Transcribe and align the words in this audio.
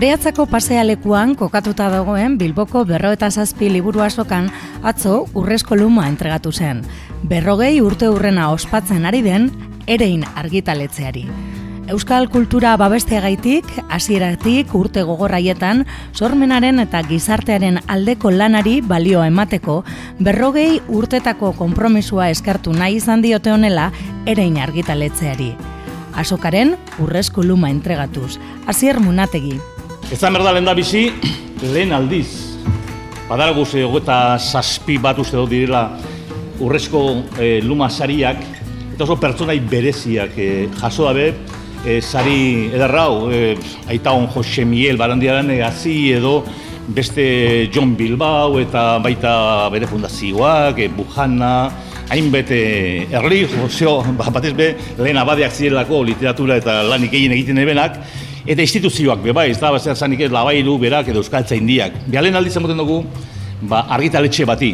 Areatzako 0.00 0.46
pasealekuan 0.48 1.34
kokatuta 1.36 1.90
dagoen 1.92 2.38
Bilboko 2.40 2.86
berro 2.88 3.10
eta 3.12 3.28
zazpi 3.28 3.66
liburu 3.68 4.00
asokan 4.00 4.46
atzo 4.80 5.26
urrezko 5.36 5.76
luma 5.76 6.06
entregatu 6.08 6.54
zen. 6.56 6.78
Berrogei 7.28 7.82
urte 7.84 8.08
urrena 8.08 8.46
ospatzen 8.48 9.04
ari 9.04 9.20
den 9.20 9.50
erein 9.86 10.22
argitaletzeari. 10.24 11.26
Euskal 11.92 12.30
kultura 12.32 12.78
babesteagaitik, 12.80 13.68
hasieratik 13.90 14.72
urte 14.74 15.02
gogorraietan, 15.04 15.84
sormenaren 16.14 16.80
eta 16.80 17.02
gizartearen 17.04 17.82
aldeko 17.86 18.32
lanari 18.32 18.78
balio 18.80 19.20
emateko, 19.20 19.82
berrogei 20.16 20.80
urtetako 20.88 21.52
konpromisua 21.58 22.30
eskartu 22.32 22.72
nahi 22.72 22.96
izan 23.02 23.20
diote 23.20 23.52
honela 23.52 23.90
erein 24.24 24.56
argitaletzeari. 24.64 25.50
Asokaren 26.16 26.72
urrezko 26.98 27.44
luma 27.44 27.68
entregatuz. 27.68 28.38
Asier 28.66 28.98
Munategi, 29.00 29.60
Ezan 30.10 30.34
berda 30.34 30.50
lehen 30.50 30.66
da 30.66 30.72
bizi, 30.74 31.04
lehen 31.70 31.92
aldiz. 31.94 32.58
Badara 33.28 33.52
guz, 33.54 33.68
eta 33.78 34.16
zazpi 34.42 34.96
bat 34.98 35.18
uste 35.22 35.36
dut 35.38 35.52
direla 35.52 35.84
urrezko 36.58 37.02
e, 37.38 37.60
luma 37.62 37.86
sariak, 37.86 38.40
eta 38.90 39.04
oso 39.06 39.14
pertsonai 39.22 39.60
bereziak 39.70 40.32
e, 40.34 40.48
jaso 40.80 41.06
dabe, 41.06 41.28
e, 41.86 42.00
sari 42.02 42.72
edarrau, 42.74 43.30
e, 43.30 43.54
aita 43.86 44.10
hon 44.10 44.26
Jose 44.34 44.64
Miel 44.66 44.98
barandiaren 44.98 45.52
egazi 45.54 46.10
edo 46.16 46.40
beste 46.90 47.70
John 47.70 47.92
Bilbao 47.94 48.58
eta 48.58 48.98
baita 48.98 49.68
bere 49.70 49.86
fundazioak, 49.86 50.80
e, 50.82 50.88
Bujana, 50.90 51.52
hainbete 52.10 52.58
erli, 53.14 53.44
ozio, 53.62 54.00
batez 54.18 54.56
be, 54.58 54.72
lehen 54.98 55.22
abadeak 55.22 55.54
zirelako 55.54 56.02
literatura 56.10 56.58
eta 56.58 56.80
lanik 56.90 57.14
egin 57.14 57.38
egiten 57.38 57.62
ebenak, 57.62 58.02
eta 58.50 58.64
instituzioak 58.66 59.20
be 59.22 59.32
bai, 59.36 59.50
ez 59.52 59.60
da 59.62 59.70
bazer 59.70 59.94
zanik 59.94 60.24
ez 60.26 60.30
labailu 60.34 60.74
berak 60.82 61.12
edo 61.12 61.22
euskaltza 61.22 61.54
indiak. 61.54 62.00
Bialen 62.10 62.34
aldiz 62.34 62.56
emoten 62.58 62.80
dugu, 62.82 63.04
ba, 63.62 63.84
argitaletxe 63.94 64.46
bati. 64.48 64.72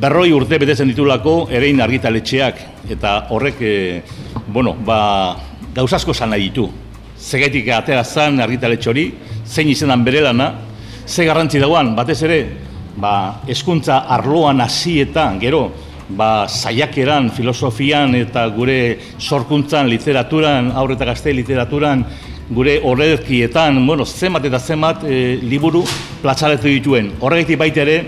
Berroi 0.00 0.30
urte 0.32 0.58
betetzen 0.58 0.88
ditulako 0.88 1.36
erein 1.52 1.82
argitaletxeak 1.84 2.64
eta 2.96 3.14
horrek, 3.34 3.60
e, 3.60 4.02
bueno, 4.48 4.72
ba, 4.86 5.36
gauzasko 5.76 6.14
zan 6.14 6.32
nahi 6.32 6.48
ditu. 6.48 6.66
Zegaitik 7.20 7.68
atera 7.68 8.04
zan 8.04 8.40
argitaletxe 8.40 8.90
hori, 8.90 9.06
zein 9.44 9.68
izenan 9.68 10.04
bere 10.04 10.24
lana, 10.24 10.52
ze 11.06 11.28
garrantzi 11.28 11.60
dagoan, 11.60 11.92
batez 11.94 12.22
ere, 12.24 12.40
ba, 12.96 13.42
eskuntza 13.46 14.06
arloan 14.08 14.64
hasietan 14.64 15.36
gero, 15.40 15.66
ba, 16.08 16.46
zaiakeran, 16.48 17.28
filosofian 17.30 18.14
eta 18.16 18.48
gure 18.56 18.78
sorkuntzan, 19.18 19.88
literaturan, 19.92 20.72
aurreta 20.72 21.12
gazte 21.12 21.32
literaturan, 21.36 22.04
gure 22.50 22.80
horrekietan, 22.84 23.86
bueno, 23.86 24.04
zemat 24.04 24.44
eta 24.44 24.60
zemat 24.60 25.04
e, 25.04 25.38
liburu 25.42 25.84
platzaletu 26.22 26.68
dituen. 26.68 27.12
Horregatik 27.20 27.58
baita 27.58 27.84
ere, 27.84 27.98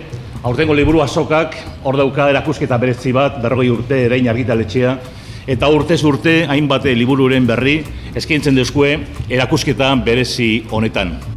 aurtengo 0.42 0.74
liburu 0.76 1.02
azokak, 1.04 1.56
hor 1.84 1.96
dauka 1.96 2.28
erakusketa 2.32 2.78
berezi 2.82 3.14
bat, 3.16 3.40
berrogei 3.42 3.70
urte, 3.72 4.02
erein 4.08 4.28
argitaletxea, 4.32 4.98
eta 5.46 5.70
urtez 5.70 6.02
urte, 6.04 6.42
hainbat 6.50 6.90
libururen 6.90 7.46
berri, 7.46 7.80
eskaintzen 8.14 8.58
dezkue, 8.58 8.98
erakusketa 9.30 9.94
berezi 10.04 10.66
honetan. 10.70 11.35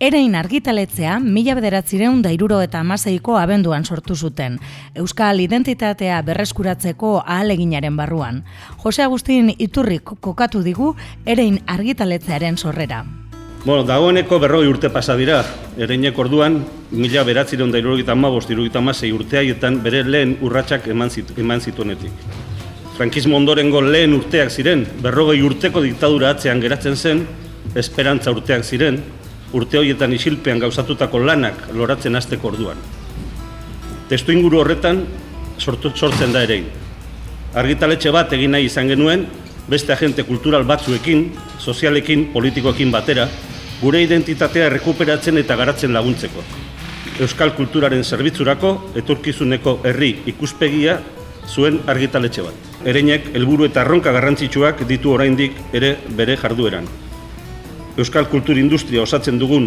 Erein 0.00 0.32
argitaletzea 0.32 1.18
mila 1.20 1.52
bederatzireun 1.58 2.22
dairuro 2.24 2.62
eta 2.64 2.78
amaseiko 2.80 3.34
abenduan 3.36 3.82
sortu 3.84 4.14
zuten, 4.16 4.54
Euskal 4.96 5.42
identitatea 5.44 6.22
berreskuratzeko 6.24 7.10
ahaleginaren 7.20 7.98
barruan. 7.98 8.38
Jose 8.80 9.04
Agustin 9.04 9.50
Iturrik 9.58 10.14
kokatu 10.24 10.62
digu 10.64 10.94
Erein 11.26 11.60
argitaletzearen 11.66 12.56
sorrera. 12.56 13.02
Bueno, 13.66 13.84
dagoeneko 13.84 14.40
berroi 14.40 14.64
urte 14.70 14.88
pasa 14.88 15.18
dira, 15.20 15.42
ereinek 15.76 16.16
orduan, 16.18 16.62
mila 16.90 17.26
beratzireun 17.28 17.70
dairuro 17.70 17.98
eta 18.00 18.16
amabost, 18.16 18.48
amasei 18.74 19.12
urteaietan 19.12 19.82
bere 19.82 20.02
lehen 20.02 20.38
urratsak 20.40 20.88
eman, 20.88 21.10
zitu, 21.10 21.34
eman 21.36 21.60
zituenetik. 21.60 22.12
Frankismo 22.96 23.36
ondorengo 23.36 23.82
lehen 23.82 24.14
urteak 24.14 24.48
ziren, 24.50 24.86
berrogei 25.02 25.42
urteko 25.42 25.82
diktadura 25.82 26.30
atzean 26.30 26.58
geratzen 26.58 26.96
zen, 26.96 27.26
esperantza 27.74 28.30
urteak 28.30 28.64
ziren, 28.64 29.02
urte 29.52 29.78
horietan 29.78 30.12
isilpean 30.14 30.60
gauzatutako 30.62 31.18
lanak 31.24 31.68
loratzen 31.74 32.16
hasteko 32.16 32.52
orduan. 32.52 32.78
Testu 34.10 34.32
inguru 34.32 34.60
horretan 34.62 35.04
sortu, 35.58 35.92
sortzen 35.94 36.32
da 36.32 36.42
ere. 36.46 36.62
Argitaletxe 37.54 38.10
bat 38.14 38.32
egin 38.32 38.54
nahi 38.54 38.66
izan 38.70 38.88
genuen, 38.90 39.26
beste 39.70 39.92
agente 39.92 40.24
kultural 40.26 40.64
batzuekin, 40.66 41.28
sozialekin, 41.58 42.30
politikoekin 42.32 42.90
batera, 42.90 43.28
gure 43.80 44.02
identitatea 44.02 44.66
errekuperatzen 44.70 45.38
eta 45.40 45.56
garatzen 45.56 45.94
laguntzeko. 45.94 46.44
Euskal 47.20 47.54
kulturaren 47.56 48.02
zerbitzurako, 48.04 48.72
eturkizuneko 48.96 49.80
herri 49.84 50.14
ikuspegia 50.30 50.98
zuen 51.48 51.80
argitaletxe 51.90 52.44
bat. 52.46 52.66
Ereinek 52.86 53.30
helburu 53.34 53.66
eta 53.68 53.82
arronka 53.82 54.12
garrantzitsuak 54.14 54.86
ditu 54.88 55.12
oraindik 55.12 55.56
ere 55.76 55.96
bere 56.16 56.36
jardueran. 56.40 56.86
Euskal 58.00 58.30
kultur 58.32 58.56
industria 58.56 59.02
osatzen 59.02 59.36
dugun 59.36 59.66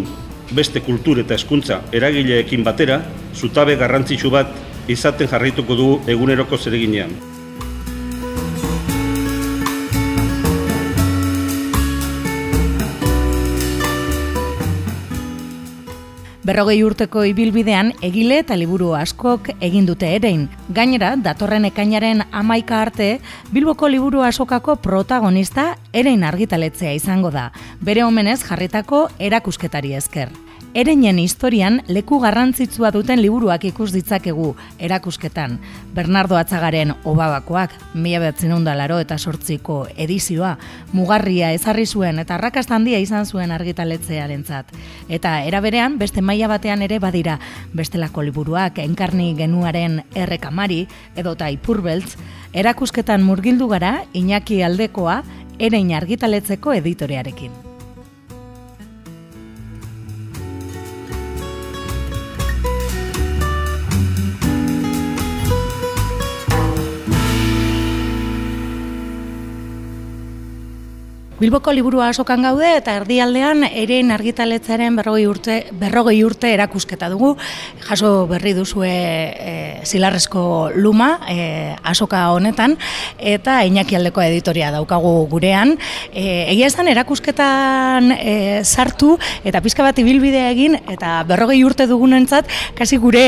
beste 0.57 0.81
kultur 0.81 1.19
eta 1.21 1.35
hezkuntza 1.35 1.83
eragileekin 1.93 2.63
batera, 2.65 2.97
zutabe 3.37 3.75
garrantzitsu 3.77 4.31
bat 4.33 4.55
izaten 4.89 5.29
jarraituko 5.29 5.77
dugu 5.77 5.99
eguneroko 6.15 6.57
zereginean. 6.57 7.13
Berrogei 16.43 16.81
urteko 16.83 17.21
ibilbidean 17.23 17.93
egile 18.03 18.41
eta 18.41 18.57
liburu 18.59 18.89
askok 18.99 19.47
egin 19.63 19.85
dute 19.87 20.09
erein. 20.17 20.49
Gainera, 20.75 21.13
datorren 21.15 21.69
ekainaren 21.69 22.25
amaika 22.35 22.81
arte, 22.83 23.09
Bilboko 23.55 23.87
liburu 23.87 24.25
asokako 24.27 24.75
protagonista 24.83 25.77
erein 25.93 26.27
argitaletzea 26.27 26.91
izango 26.99 27.31
da. 27.31 27.51
Bere 27.79 28.03
omenez 28.03 28.41
jarritako 28.43 29.05
erakusketari 29.19 29.95
esker. 29.95 30.42
Ereinen 30.73 31.19
historian 31.21 31.83
leku 31.85 32.17
garrantzitsua 32.17 32.89
duten 32.95 33.19
liburuak 33.21 33.61
ikus 33.69 33.91
ditzakegu 33.93 34.55
erakusketan. 34.81 35.59
Bernardo 35.93 36.33
Atzagaren 36.33 36.95
obabakoak, 37.05 37.75
mila 37.93 38.23
behatzen 38.23 38.65
laro 38.65 38.97
eta 38.97 39.19
sortziko 39.19 39.85
edizioa, 39.95 40.57
mugarria 40.91 41.51
ezarri 41.53 41.85
zuen 41.85 42.17
eta 42.17 42.39
handia 42.69 42.97
izan 42.97 43.27
zuen 43.27 43.51
argitaletzearen 43.51 44.43
zat. 44.45 44.65
Eta 45.09 45.43
eraberean, 45.43 45.99
beste 45.99 46.21
maila 46.21 46.47
batean 46.47 46.81
ere 46.81 46.97
badira, 46.97 47.39
bestelako 47.73 48.23
liburuak, 48.23 48.79
enkarni 48.79 49.35
genuaren 49.37 50.01
errekamari, 50.15 50.87
edota 51.15 51.49
ipurbeltz, 51.49 52.17
erakusketan 52.51 53.21
murgildu 53.21 53.67
gara, 53.67 54.05
Iñaki 54.13 54.63
aldekoa, 54.63 55.21
erein 55.59 55.93
argitaletzeko 55.93 56.73
editorearekin. 56.73 57.62
Bilboko 71.43 71.73
liburua 71.75 72.05
asokan 72.07 72.45
gaude 72.45 72.69
eta 72.77 72.93
erdialdean 73.01 73.65
eren 73.67 74.13
argitaletzaren 74.15 74.95
berrogei 74.95 75.25
urte, 75.27 75.55
berrogei 75.75 76.21
urte 76.23 76.53
erakusketa 76.55 77.09
dugu. 77.11 77.33
Jaso 77.83 78.11
berri 78.29 78.53
duzue 78.55 78.87
e, 78.87 79.55
zilarrezko 79.83 80.71
luma 80.79 81.09
e, 81.27 81.73
asoka 81.83 82.21
honetan 82.31 82.77
eta 83.19 83.57
Iñaki 83.67 83.97
aldeko 83.97 84.23
editoria 84.23 84.69
daukagu 84.71 85.11
gurean. 85.33 85.73
E, 86.13 86.45
egia 86.53 86.69
esan 86.71 86.87
erakusketan 86.93 88.13
e, 88.15 88.37
sartu 88.63 89.17
eta 89.43 89.59
pizka 89.65 89.83
bat 89.83 89.99
ibilbidea 89.99 90.47
egin 90.53 90.79
eta 90.95 91.17
berrogei 91.27 91.59
urte 91.67 91.89
dugunentzat 91.91 92.47
kasi 92.79 93.01
gure 93.03 93.25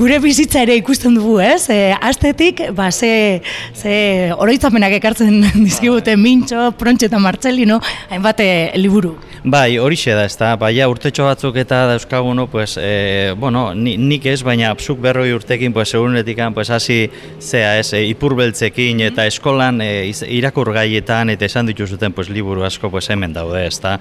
gure 0.00 0.16
bizitza 0.24 0.64
ere 0.64 0.78
ikusten 0.80 1.20
dugu, 1.20 1.36
ez? 1.44 1.68
E, 1.68 1.92
astetik, 1.92 2.70
ba, 2.72 2.88
ze, 2.88 3.42
ze 3.76 4.32
oroitzamenak 4.32 4.96
ekartzen 5.02 5.44
dizkibute 5.68 6.16
mintxo, 6.16 6.70
prontxe 6.80 7.12
eta 7.12 7.20
Martzelino, 7.50 7.80
hainbat 8.10 8.40
eh, 8.40 8.72
liburu. 8.76 9.16
Bai, 9.42 9.78
horixe 9.80 10.12
da, 10.12 10.26
ezta, 10.28 10.50
baina 10.60 10.84
urtetxo 10.92 11.24
batzuk 11.24 11.56
eta 11.56 11.86
dauzkaguno, 11.88 12.44
pues, 12.52 12.74
e, 12.76 13.32
bueno, 13.40 13.70
ni, 13.74 13.94
nik 13.96 14.26
ez, 14.28 14.42
baina 14.44 14.74
zuk 14.76 14.98
berroi 15.00 15.32
urtekin, 15.32 15.72
pues, 15.72 15.88
segurunetikan, 15.88 16.52
pues, 16.52 16.68
hasi 16.68 17.08
zea 17.40 17.78
ez, 17.78 17.94
e, 17.94 18.02
ipurbeltzekin 18.10 19.00
eta 19.00 19.24
eskolan 19.24 19.80
e, 19.80 20.12
irakurgaietan 20.28 21.32
eta 21.32 21.48
esan 21.48 21.70
dituzuten 21.72 22.12
pues, 22.12 22.28
liburu 22.28 22.66
asko 22.68 22.90
pues, 22.90 23.08
hemen 23.08 23.32
daude, 23.32 23.64
ezta. 23.66 23.94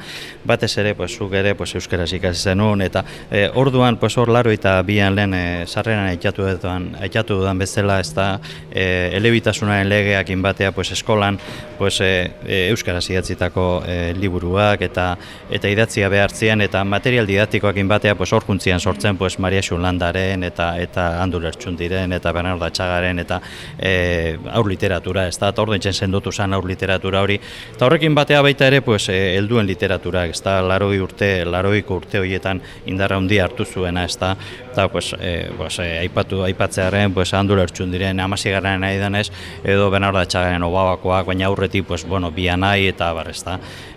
Batez 0.43 0.73
ere, 0.77 0.93
pues, 0.93 1.15
zuk 1.15 1.31
ere, 1.33 1.55
pues, 1.55 1.73
euskaraz 1.79 2.11
ikasi 2.19 2.51
zenun, 2.51 2.83
eta 2.83 3.05
e, 3.31 3.47
orduan, 3.55 3.95
pues, 3.97 4.17
hor 4.17 4.27
laro 4.27 4.51
eta 4.51 4.75
bian 4.83 5.15
lehen 5.15 5.33
e, 5.33 5.65
sarreran 5.65 6.11
aitatu 6.11 6.43
dudan, 6.43 6.91
aitatu 6.99 7.39
dudan 7.39 7.63
bezala, 7.63 8.01
ezta, 8.03 8.27
e, 8.73 9.15
elebitasunaren 9.15 9.87
legeakin 9.87 10.43
batea, 10.43 10.73
pues, 10.75 10.91
eskolan, 10.91 11.39
pues, 11.79 12.01
e, 12.01 12.29
e, 12.43 12.67
euskaraz 12.75 13.07
idatzitako 13.39 13.83
e, 13.87 14.13
liburuak 14.19 14.81
eta 14.81 15.15
eta 15.49 15.69
idatzia 15.69 16.09
behartzean 16.09 16.61
eta 16.61 16.83
material 16.83 17.27
didaktikoekin 17.27 17.87
batea 17.87 18.15
pues 18.15 18.33
horkuntzian 18.33 18.79
sortzen 18.79 19.17
pues 19.17 19.39
Maria 19.39 19.61
Xulandaren 19.61 20.43
eta 20.43 20.77
eta 20.77 21.21
Andur 21.21 21.45
Ertxundiren 21.45 22.11
eta 22.13 22.31
Bernardo 22.31 22.65
Atxagaren 22.65 23.19
eta 23.19 23.41
e, 23.77 24.37
aur 24.51 24.67
literatura, 24.67 25.27
ez 25.27 25.37
da, 25.37 25.49
eta 25.49 25.61
ordentzen 25.61 25.93
sendotu 25.93 26.31
zen 26.31 26.53
aur 26.53 26.65
literatura 26.65 27.21
hori. 27.21 27.39
Eta 27.73 27.85
horrekin 27.85 28.15
batea 28.15 28.41
baita 28.41 28.67
ere, 28.67 28.81
pues, 28.81 29.07
e, 29.09 29.37
helduen 29.37 29.67
literatura, 29.67 30.25
ez 30.25 30.41
da, 30.43 30.59
laroi 30.61 30.99
urte, 30.99 31.45
laroiko 31.45 31.99
urte 32.01 32.19
horietan 32.19 32.61
indarra 32.85 33.17
handia 33.17 33.45
hartu 33.45 33.65
zuena, 33.65 34.03
ez 34.05 34.17
da, 34.19 34.35
eta, 34.79 34.87
pues, 34.87 35.15
e, 35.19 35.51
pues, 35.57 35.79
e, 35.79 35.99
aipatu, 35.99 36.43
aipatzearen, 36.43 37.13
pues, 37.13 37.33
Andur 37.33 37.59
Ertxundiren 37.59 38.19
amasigarren 38.19 38.79
nahi 38.79 38.97
denez, 38.97 39.29
edo 39.63 39.89
Bernardo 39.91 40.19
Atxagaren 40.19 40.63
obabakoak, 40.63 41.25
baina 41.27 41.47
aurretik, 41.47 41.85
pues, 41.85 42.05
bueno, 42.07 42.31
bianai 42.31 42.87
eta 42.87 43.11
bar. 43.13 43.29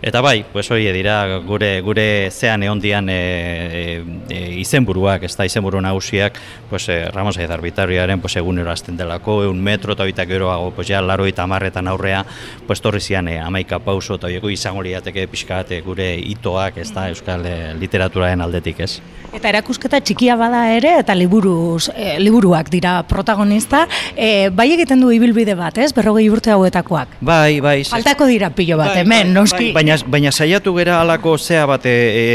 Eta 0.03 0.21
bai, 0.21 0.45
pues, 0.53 0.71
hori 0.71 0.91
dira, 0.93 1.39
gure, 1.47 1.81
gure 1.81 2.31
zean 2.31 2.63
egon 2.63 2.81
dian 2.81 3.09
e, 3.09 3.15
e, 3.15 4.05
e, 4.29 4.41
izenburuak, 4.61 5.23
ez 5.23 5.37
da, 5.37 5.47
izenburu 5.47 5.81
nagusiak, 5.81 6.39
pues, 6.69 6.89
e, 6.89 7.05
Ramos 7.11 7.39
Aizar 7.39 7.63
Bitarriaren, 7.63 8.21
pues, 8.21 8.37
egunero 8.37 8.71
azten 8.73 8.97
delako, 8.97 9.45
egun 9.45 9.63
metro 9.63 9.93
eta 9.93 10.05
bitak 10.05 10.29
geroago, 10.29 10.73
pues, 10.73 10.89
ja, 10.89 11.01
laro 11.01 11.27
eta 11.27 11.47
marretan 11.47 11.89
aurrea, 11.89 12.27
pues, 12.67 12.81
torri 12.83 13.01
zian 13.01 13.29
e, 13.29 13.39
amaika 13.39 13.79
pauso, 13.79 14.17
eta 14.17 14.27
horieko 14.27 14.51
izango 14.51 14.83
liateke 14.83 15.29
pixka 15.29 15.63
gure 15.85 16.17
itoak, 16.19 16.79
ez 16.79 16.91
da, 16.93 17.09
euskal 17.09 17.47
e, 17.47 17.75
literaturaren 17.79 18.41
aldetik, 18.41 18.81
ez. 18.81 19.01
Eta 19.33 19.49
erakusketa 19.49 20.01
txikia 20.05 20.35
bada 20.37 20.72
ere, 20.77 20.99
eta 21.01 21.15
liburuz, 21.15 21.91
eh, 21.95 22.17
liburuak 22.21 22.71
dira 22.71 23.03
protagonista, 23.09 23.87
eh, 24.17 24.51
bai 24.53 24.73
egiten 24.73 25.01
du 25.01 25.11
ibilbide 25.13 25.55
bat, 25.55 25.79
ez? 25.79 25.93
Berrogei 25.95 26.29
urte 26.31 26.51
hauetakoak. 26.51 27.09
Bai, 27.21 27.61
bai, 27.61 27.85
Faltako 27.85 28.27
dira 28.27 28.51
pilo 28.51 28.77
bat, 28.77 28.95
Bai, 28.95 29.01
hemen, 29.03 29.33
bai, 29.33 29.35
noski. 29.35 29.73
bai, 29.73 29.83
Baina, 29.83 29.97
baina 30.07 30.33
saiatu 30.33 30.75
gera 30.77 31.01
alako 31.01 31.37
zea 31.39 31.67
bate, 31.67 31.91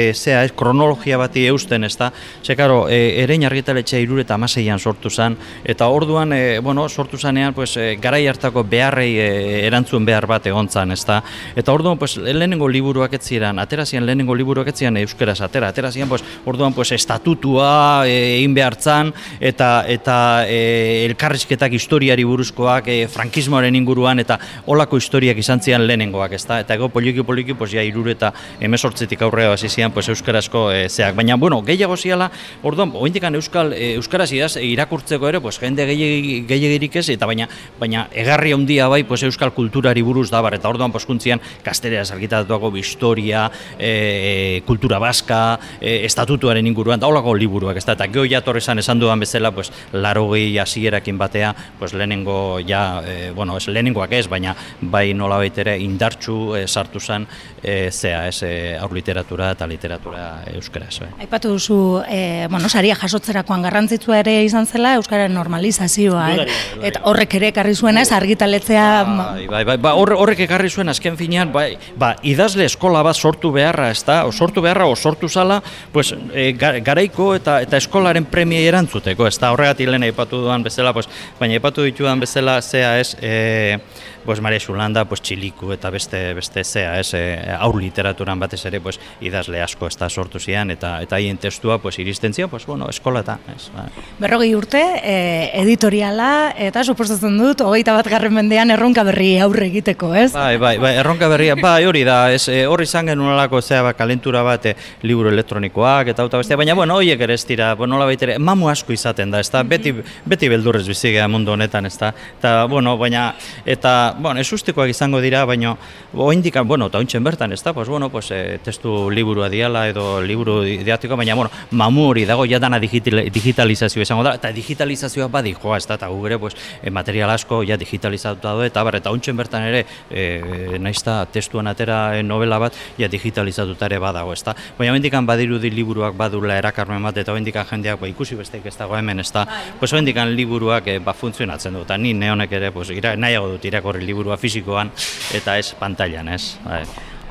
e, 0.09 0.13
zea, 0.13 0.43
ez, 0.43 0.51
kronologia 0.51 1.17
bati 1.17 1.45
eusten, 1.47 1.83
ez 1.83 1.95
da? 1.97 2.11
Ze, 2.43 2.55
karo, 2.55 2.87
e, 2.89 3.21
erein 3.23 3.43
argitaletxea 3.47 3.99
irure 4.03 4.21
eta 4.25 4.35
amaseian 4.35 4.79
sortu 4.79 5.09
zen, 5.09 5.37
eta 5.63 5.87
orduan, 5.87 6.33
e, 6.33 6.59
bueno, 6.59 6.87
sortu 6.89 7.17
zanean, 7.17 7.53
pues, 7.53 7.77
e, 7.77 7.95
garai 8.01 8.25
hartako 8.27 8.63
beharrei 8.63 9.13
e, 9.17 9.29
erantzun 9.67 10.05
behar 10.05 10.27
bat 10.27 10.45
egon 10.47 10.69
zan, 10.69 10.91
ez 10.91 11.03
da? 11.05 11.21
Eta 11.55 11.71
orduan, 11.73 11.97
pues, 11.97 12.17
lehenengo 12.17 12.67
liburuak 12.67 13.13
ez 13.13 13.21
ziren, 13.23 13.59
atera 13.59 13.85
ziren 13.85 14.05
lehenengo 14.05 14.35
liburuak 14.35 14.67
ez 14.67 14.75
ziren 14.75 14.97
euskeraz 14.97 15.39
atera, 15.41 15.69
atera 15.69 15.91
ziren, 15.91 16.09
pues, 16.09 16.23
orduan, 16.45 16.73
pues, 16.73 16.91
estatutua 16.91 18.03
e, 18.07 18.16
egin 18.17 18.53
behar 18.57 18.75
zan, 18.79 19.13
eta, 19.39 19.85
eta 19.87 20.17
e, 20.47 21.05
elkarrizketak 21.07 21.73
historiari 21.77 22.25
buruzkoak, 22.27 22.87
e, 22.87 23.07
frankismoaren 23.11 23.75
inguruan, 23.75 24.19
eta 24.23 24.39
olako 24.67 24.99
historiak 25.01 25.37
izan 25.37 25.61
ziren 25.61 25.87
lehenengoak, 25.87 26.33
ezta? 26.37 26.59
Eta 26.63 26.77
ego 26.77 26.89
poliki 26.89 27.23
poliki 27.23 27.53
pues 27.57 27.71
ja 27.71 27.83
irure 27.83 28.15
eta 28.15 28.33
emezortzetik 28.61 29.21
aurrera 29.21 29.53
hasi 29.53 29.69
zian 29.69 29.91
pues 29.91 30.07
euskarazko 30.09 30.71
e, 30.71 30.87
zeak. 30.89 31.15
Baina 31.15 31.35
bueno, 31.35 31.61
gehiago 31.65 31.97
ziala, 31.97 32.31
orduan 32.63 32.91
oraindikan 32.93 33.35
euskal 33.35 33.73
e, 33.73 33.93
euskaraz 33.95 34.31
idaz 34.31 34.55
irakurtzeko 34.61 35.29
ere 35.29 35.41
pues 35.41 35.59
jende 35.59 35.85
gehiegi 35.89 36.41
gehiegirik 36.47 36.95
ez 37.01 37.09
eta 37.09 37.25
baina 37.29 37.47
baina 37.79 38.07
egarri 38.13 38.53
handia 38.53 38.87
bai 38.91 39.03
pues 39.07 39.23
euskal 39.23 39.53
kulturari 39.55 40.01
buruz 40.01 40.29
da 40.31 40.41
bar 40.41 40.57
eta 40.57 40.69
orduan 40.69 40.91
poskuntzian 40.91 41.41
gaztereaz 41.65 42.11
argitatutako 42.11 42.71
historia, 42.77 43.49
e, 43.79 44.61
kultura 44.65 44.99
baska, 44.99 45.59
e, 45.81 46.05
estatutuaren 46.05 46.67
inguruan 46.67 46.99
da 46.99 47.07
holako 47.07 47.35
liburuak, 47.37 47.77
ezta? 47.77 47.97
Eta 47.97 48.06
gero 48.11 48.25
ja 48.29 48.41
torrezan 48.41 48.79
esan 48.79 48.99
dudan 48.99 49.19
bezala 49.19 49.51
pues 49.51 49.71
80 49.93 50.61
hasierakin 50.61 51.17
batea 51.17 51.53
pues 51.79 51.93
lehenengo 51.93 52.59
ja 52.67 53.01
e, 53.05 53.31
bueno, 53.31 53.57
ez 53.57 53.67
lehenengoak 53.67 54.11
ez, 54.13 54.27
baina 54.27 54.55
bai 54.81 55.13
nolabait 55.13 55.57
ere 55.57 55.77
indartsu 55.79 56.55
e, 56.55 56.67
sartu 56.67 56.99
zen 56.99 57.27
e, 57.63 57.89
zea, 57.91 58.27
ez, 58.27 58.41
e, 58.43 58.77
aur 58.77 58.93
literatura 58.93 59.51
eta 59.51 59.67
literatura 59.67 60.43
euskaraz. 60.53 60.99
Bai. 61.01 61.09
Aipatu 61.25 61.49
duzu, 61.55 62.01
eh, 62.07 62.47
bueno, 62.49 62.69
saria 62.69 62.95
jasotzerakoan 62.95 63.61
garrantzitsua 63.65 64.19
ere 64.19 64.43
izan 64.43 64.65
zela 64.67 64.95
Euskararen 64.97 65.33
normalizazioa, 65.33 66.27
eh? 66.35 66.47
eta 66.89 67.01
horrek 67.09 67.33
ere 67.39 67.51
ekarri 67.53 67.75
zuena 67.75 68.01
ez 68.01 68.11
argitaletzea 68.11 68.87
Bai, 69.07 69.47
bai, 69.47 69.63
bai, 69.65 69.77
ba, 69.77 69.93
horre, 69.99 70.15
horrek 70.15 70.39
ekarri 70.47 70.69
zuen 70.69 70.89
azken 70.89 71.17
finean, 71.17 71.51
bai, 71.53 71.77
ba, 71.97 72.15
idazle 72.23 72.65
eskola 72.65 73.01
bat 73.05 73.15
sortu 73.17 73.51
beharra, 73.51 73.89
ez 73.91 74.03
da, 74.05 74.21
o 74.27 74.31
sortu 74.31 74.61
beharra, 74.61 74.87
o 74.87 74.95
sortu 74.95 75.29
zala, 75.29 75.61
pues, 75.93 76.13
e, 76.33 76.51
ga- 76.57 76.77
garaiko 76.79 77.33
eta 77.35 77.59
eta 77.61 77.77
eskolaren 77.97 78.27
premiei 78.29 78.67
erantzuteko, 78.69 79.25
ez 79.27 79.37
da, 79.41 79.49
horregatik 79.55 79.89
lehen 79.89 80.05
aipatu 80.05 80.43
duan 80.43 80.61
bezala, 80.65 80.93
pues, 80.93 81.07
baina 81.39 81.57
aipatu 81.57 81.85
ditudan 81.85 82.21
bezala, 82.21 82.59
zea 82.61 82.99
ez, 82.99 83.15
e, 83.21 83.79
pues, 84.27 84.41
Maria 84.41 84.59
Xulanda, 84.59 85.05
pues, 85.05 85.21
txiliku 85.21 85.71
eta 85.73 85.89
beste, 85.89 86.33
beste 86.35 86.63
zea, 86.63 86.99
ez, 86.99 87.13
e, 87.15 87.39
aur 87.57 87.77
literaturan 87.81 88.39
batez 88.39 88.59
ere, 88.69 88.81
pues, 88.83 88.99
idazle 89.21 89.61
asko 89.63 89.87
ez 89.87 89.95
da 89.97 90.09
sortu 90.09 90.39
zian, 90.39 90.69
eta 90.69 90.97
eta 91.01 91.15
haien 91.15 91.37
testua, 91.41 91.79
pues, 91.79 91.97
iristen 91.97 92.33
zian, 92.33 92.49
pues, 92.49 92.65
bueno, 92.67 92.89
eskola 92.89 93.23
eta, 93.23 93.39
ez, 93.55 93.69
ba. 93.73 93.87
Berrogei 94.19 94.53
urte, 94.53 94.83
eh, 95.01 95.49
editoriala, 95.63 96.53
eta 96.57 96.83
suposatzen 96.83 97.37
dut, 97.39 97.63
hogeita 97.65 97.95
bat 97.95 98.11
garren 98.11 98.35
mendean 98.35 98.69
erronka 98.69 99.07
berri 99.07 99.39
aurre 99.39 99.69
egiteko, 99.71 100.13
ez? 100.13 100.33
Bai, 100.33 100.57
bai, 100.57 100.75
bai, 100.77 100.93
erronka 100.99 101.31
berria, 101.31 101.55
bai, 101.55 101.85
hori 101.87 102.03
da, 102.03 102.19
ez, 102.35 102.49
e, 102.51 102.65
hori 102.67 102.83
izan 102.83 103.07
genuen 103.07 103.31
alako, 103.31 103.61
zea, 103.61 103.81
ba, 103.81 103.95
kalentura 103.97 104.43
bat, 104.43 104.67
e, 104.67 104.75
liburu 105.07 105.31
elektronikoak, 105.31 106.11
eta 106.13 106.27
auta 106.27 106.43
bestea, 106.43 106.59
baina, 106.59 106.75
bueno, 106.75 106.99
horiek 106.99 107.25
ere 107.25 107.39
ez 107.39 107.45
dira, 107.47 107.73
bueno, 107.79 107.86
nola 107.87 108.05
baitere, 108.09 108.37
mamu 108.39 108.69
asko 108.71 108.93
izaten 108.93 109.31
da, 109.31 109.41
ez 109.43 109.49
da, 109.51 109.63
beti, 109.63 109.93
beti 110.25 110.49
beldurrez 110.51 110.85
bizi 110.87 111.13
mundu 111.29 111.53
honetan, 111.53 111.85
ez 111.85 111.95
da, 111.97 112.11
eta, 112.39 112.65
bueno, 112.69 112.97
baina, 112.97 113.33
eta, 113.65 114.15
bueno, 114.19 114.39
ez 114.39 114.51
ustikoak 114.53 114.89
izango 114.89 115.21
dira, 115.21 115.45
baina, 115.45 115.75
oindik, 116.13 116.57
bueno, 116.65 116.87
eta 116.87 116.99
ointzen 116.99 117.23
bertan, 117.23 117.53
ez 117.53 117.61
da, 117.63 117.73
pues, 117.73 117.89
bueno, 117.89 118.09
pues, 118.09 118.31
e, 118.31 118.59
testu 118.63 119.09
liburua 119.11 119.49
diala, 119.49 119.87
edo 119.89 120.21
liburu 120.21 120.61
didaktikoa, 120.63 121.17
baina, 121.17 121.35
bueno, 121.35 121.51
mamu 121.71 122.07
hori 122.09 122.25
dago, 122.25 122.45
ja 122.45 122.59
dana 122.59 122.79
digital, 122.79 123.23
digitalizazio 123.33 124.01
izango 124.01 124.23
da, 124.23 124.35
eta 124.37 124.51
digitalizazioa 124.51 125.27
badi 125.31 125.53
joa, 125.53 125.77
ez 125.77 125.87
da, 125.87 125.97
eta 125.99 126.07
gu 126.11 126.25
ere, 126.27 126.39
pues, 126.39 126.55
e, 126.81 126.91
material 126.91 127.31
asko, 127.33 127.63
ja 127.67 127.77
digitalizatuta 127.77 128.53
daude, 128.53 128.69
eta 128.71 128.83
bar, 128.83 128.99
eta 128.99 129.11
ointzen 129.11 129.37
bertan 129.37 129.67
ere, 129.69 129.85
e, 130.09 130.79
naiz 130.79 130.99
eta 131.01 131.19
testuan 131.31 131.67
atera 131.67 132.21
novela 132.23 132.59
bat, 132.59 132.75
ja 132.97 133.09
digitalizatuta 133.11 133.87
ere 133.87 133.99
badago, 134.03 134.33
ezta. 134.33 134.55
Baina 134.77 134.95
hendikan 134.95 135.25
badirudi 135.27 135.71
liburuak 135.73 136.15
badula 136.17 136.57
erakarmen 136.57 137.03
bat, 137.03 137.17
eta 137.17 137.35
hendikan 137.37 137.67
jendeak 137.77 138.01
ba, 138.01 138.11
ikusi 138.11 138.37
besteik 138.37 138.65
ez 138.67 138.75
dago 138.77 138.97
hemen, 138.97 139.21
ezta. 139.23 139.45
Pues 139.79 139.93
hendikan 139.93 140.33
liburuak 140.35 140.87
e, 140.87 140.99
ba, 141.03 141.13
funtzionatzen 141.13 141.77
du, 141.77 141.85
eta 141.87 141.97
ni 141.97 142.13
neonek 142.17 142.57
ere 142.59 142.71
pues, 142.75 142.89
ira, 142.95 143.15
nahiago 143.15 143.53
dut 143.55 143.69
irakorri 143.69 144.05
liburua 144.05 144.37
fisikoan, 144.41 144.91
eta 145.37 145.57
ez 145.61 145.71
pantailan, 145.79 146.33
ez. 146.35 146.57
Bai. 146.65 146.83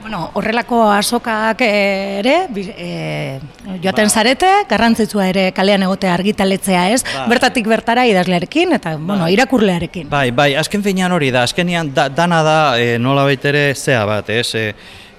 Bueno, 0.07 0.31
horrelako 0.39 0.85
asokak 0.95 1.65
eh, 1.67 2.21
ere, 2.21 2.35
eh, 2.55 3.41
joaten 3.83 4.07
zarete, 4.07 4.47
garrantzitsua 4.71 5.25
ere 5.33 5.49
kalean 5.57 5.83
egotea 5.83 6.13
argitaletzea 6.15 6.85
ez, 6.95 7.01
bertatik 7.27 7.67
bertara 7.67 8.05
idazlearekin 8.07 8.77
eta 8.77 8.93
bueno, 9.01 9.27
irakurlearekin. 9.35 10.07
Bai, 10.13 10.31
bai, 10.31 10.53
azken 10.55 10.85
finean 10.87 11.11
hori 11.11 11.33
da, 11.35 11.43
azkenean 11.43 11.91
da, 11.97 12.07
dana 12.07 12.39
da 12.47 12.61
e, 12.79 13.01
nola 13.03 13.27
ere 13.35 13.65
zea 13.75 14.05
bat, 14.07 14.31
ez? 14.31 14.55
E, 14.55 14.69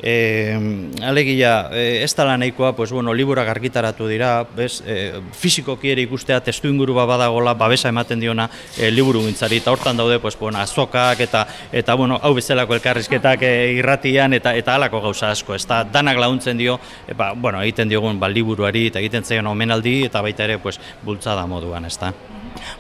e, 0.01 0.58
alegia, 1.01 1.70
e, 1.72 2.04
ez 2.04 2.13
dala 2.16 2.38
nahikoa, 2.38 2.75
pues, 2.75 2.92
bueno, 2.92 3.13
liburak 3.13 3.48
argitaratu 3.48 4.08
dira, 4.08 4.46
bez, 4.56 4.84
e, 4.86 5.20
fizikoki 5.34 5.92
ere 5.92 6.06
ikustea 6.06 6.39
testu 6.44 6.70
inguru 6.70 6.96
bat 6.98 7.08
badagola, 7.08 7.54
babesa 7.54 7.89
ematen 7.89 8.20
diona 8.20 8.50
e, 8.77 8.92
liburu 8.92 9.24
gintzari, 9.25 9.62
eta 9.62 9.72
hortan 9.72 9.98
daude, 9.98 10.20
pues, 10.20 10.38
bueno, 10.39 10.60
azokak, 10.60 11.20
eta, 11.20 11.48
eta 11.72 11.96
bueno, 11.96 12.20
hau 12.22 12.34
bezalako 12.38 12.77
elkarrizketak 12.77 13.44
e, 13.44 13.54
irratian, 13.77 14.34
eta 14.38 14.56
eta 14.56 14.75
halako 14.75 15.01
gauza 15.10 15.32
asko, 15.32 15.56
ez 15.56 15.66
da, 15.68 15.84
danak 15.84 16.18
laguntzen 16.18 16.58
dio, 16.58 16.80
e, 17.08 17.13
ba, 17.13 17.34
bueno, 17.34 17.62
egiten 17.62 17.89
diogun 17.89 18.20
ba, 18.20 18.30
liburuari, 18.30 18.88
eta 18.92 19.04
egiten 19.04 19.25
zaion 19.25 19.54
omenaldi, 19.54 20.04
eta 20.06 20.22
baita 20.22 20.46
ere, 20.48 20.60
pues, 20.60 20.80
bultzada 21.04 21.46
moduan, 21.48 21.86
ez 21.86 21.98
da. 21.98 22.13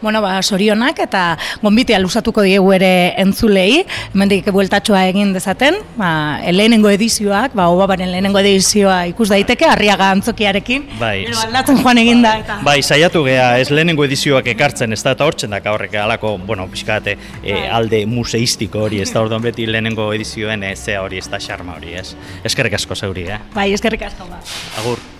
Bueno, 0.01 0.21
ba, 0.21 0.41
sorionak 0.41 0.99
eta 1.03 1.37
gonbitea 1.61 1.99
lusatuko 1.99 2.43
diegu 2.45 2.71
ere 2.75 3.13
entzulei, 3.21 3.83
hemendik 4.13 4.49
bueltatxoa 4.53 5.05
egin 5.11 5.33
dezaten, 5.35 5.79
ba, 5.97 6.39
lehenengo 6.51 6.89
edizioak, 6.93 7.55
ba, 7.57 7.69
obabaren 7.73 8.11
lehenengo 8.11 8.39
edizioa 8.43 9.03
ikus 9.11 9.29
daiteke, 9.33 9.67
arriaga 9.67 10.11
antzokiarekin, 10.15 10.87
Bai. 10.99 11.25
Gero 11.27 11.41
aldatzen 11.43 11.81
joan 11.83 12.01
egin 12.01 12.23
da, 12.25 12.33
eta... 12.41 12.59
Bai, 12.65 12.79
saiatu 12.81 13.23
gea, 13.27 13.49
ez 13.61 13.69
lehenengo 13.73 14.05
edizioak 14.07 14.47
ekartzen, 14.53 14.93
ez 14.95 15.01
da, 15.05 15.13
eta 15.17 15.27
hortzen 15.27 15.53
da, 15.53 15.61
horrek 15.71 15.97
alako, 16.01 16.37
bueno, 16.47 16.67
pixkate, 16.71 17.17
e, 17.43 17.53
Bai. 17.53 17.67
alde 17.81 18.05
museistiko 18.09 18.85
hori, 18.87 19.01
ez 19.03 19.11
da, 19.11 19.21
orduan 19.25 19.43
beti 19.45 19.67
lehenengo 19.69 20.09
edizioen 20.15 20.65
e, 20.67 20.73
zea 20.75 21.03
hori, 21.05 21.21
ez 21.21 21.29
da, 21.31 21.41
xarma 21.43 21.77
hori, 21.77 21.93
ez. 21.99 22.09
Eskerrik 22.47 22.79
asko 22.79 22.95
zeuri, 22.95 23.27
eh? 23.33 23.43
Bai, 23.55 23.71
eskerrik 23.77 24.09
asko 24.09 24.29
ba. 24.31 24.41
Agur. 24.81 25.16